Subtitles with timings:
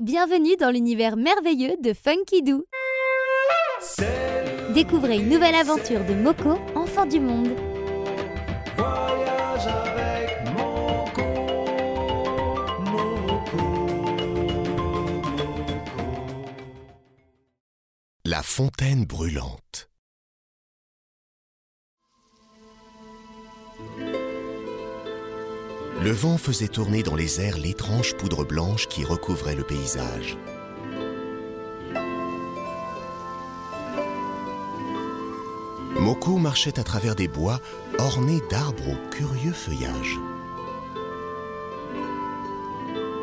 [0.00, 2.64] Bienvenue dans l'univers merveilleux de Funky Doo.
[4.74, 7.54] Découvrez une nouvelle aventure de Moko, enfant du monde.
[8.76, 11.22] Voyage avec Moko,
[12.80, 13.56] Moko,
[15.30, 15.86] Moko.
[18.24, 19.88] La fontaine brûlante.
[26.04, 30.36] Le vent faisait tourner dans les airs l'étrange poudre blanche qui recouvrait le paysage.
[35.98, 37.58] Moko marchait à travers des bois
[37.98, 40.18] ornés d'arbres au curieux feuillage.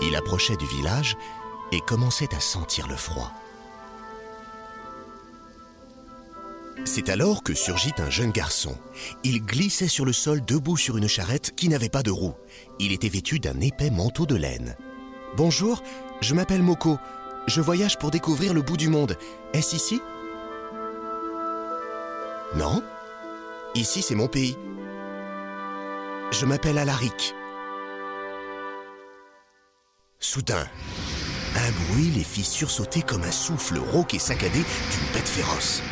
[0.00, 1.18] Il approchait du village
[1.72, 3.30] et commençait à sentir le froid.
[6.84, 8.76] C'est alors que surgit un jeune garçon.
[9.22, 12.34] Il glissait sur le sol debout sur une charrette qui n'avait pas de roue.
[12.78, 14.76] Il était vêtu d'un épais manteau de laine.
[15.36, 15.82] Bonjour,
[16.20, 16.98] je m'appelle Moko.
[17.46, 19.16] Je voyage pour découvrir le bout du monde.
[19.52, 20.00] Est-ce ici?
[22.56, 22.82] Non
[23.74, 24.56] Ici, c'est mon pays.
[26.32, 27.34] Je m'appelle Alaric.
[30.18, 30.66] Soudain,
[31.56, 35.82] un bruit les fit sursauter comme un souffle rauque et saccadé d'une bête féroce.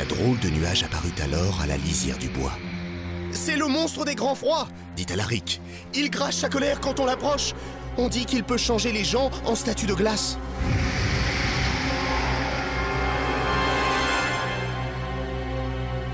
[0.00, 2.52] Un drôle de nuage apparut alors à la lisière du bois.
[3.30, 5.60] C'est le monstre des grands froids, dit Alaric.
[5.94, 7.52] Il crache sa colère quand on l'approche.
[7.98, 10.38] On dit qu'il peut changer les gens en statues de glace.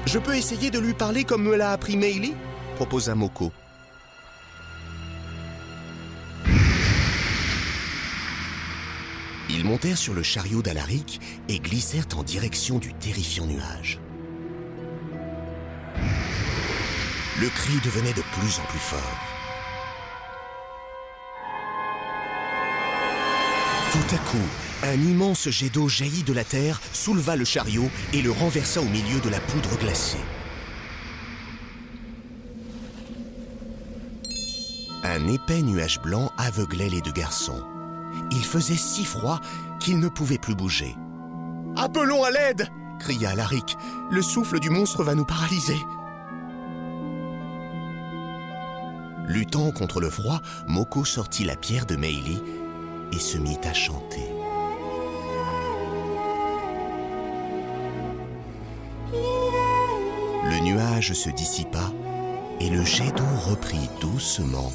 [0.07, 2.35] Je peux essayer de lui parler comme me l'a appris Meili
[2.75, 3.53] proposa Moko.
[9.51, 13.99] Ils montèrent sur le chariot d'Alaric et glissèrent en direction du terrifiant nuage.
[17.41, 19.01] Le cri devenait de plus en plus fort.
[23.93, 24.37] Tout à coup,
[24.83, 28.89] un immense jet d'eau jaillit de la terre, souleva le chariot et le renversa au
[28.89, 30.19] milieu de la poudre glacée.
[35.05, 37.65] Un épais nuage blanc aveuglait les deux garçons.
[38.31, 39.41] Il faisait si froid
[39.81, 40.95] qu'ils ne pouvaient plus bouger.
[41.77, 42.69] Appelons à l'aide
[42.99, 43.77] cria Alaric.
[44.11, 45.79] Le souffle du monstre va nous paralyser.
[49.27, 52.43] Luttant contre le froid, Moko sortit la pierre de Meili
[53.13, 54.25] et se mit à chanter.
[60.45, 61.93] Le nuage se dissipa
[62.61, 64.73] et le jet d'eau reprit doucement,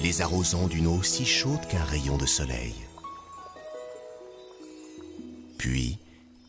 [0.00, 2.74] les arrosant d'une eau si chaude qu'un rayon de soleil.
[5.58, 5.98] Puis,